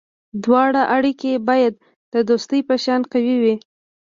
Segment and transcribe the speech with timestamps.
[0.41, 1.73] د واده اړیکه باید
[2.13, 3.55] د دوستی په شان قوي وي.